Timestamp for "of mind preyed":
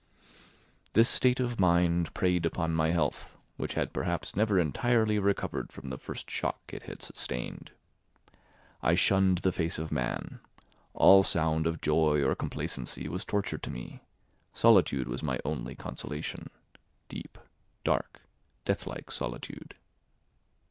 1.39-2.43